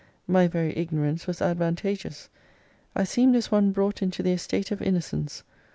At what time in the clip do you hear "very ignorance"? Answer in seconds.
0.47-1.27